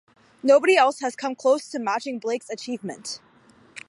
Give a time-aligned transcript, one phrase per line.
[0.41, 3.19] Nobody else has come close to matching Blake's achievement.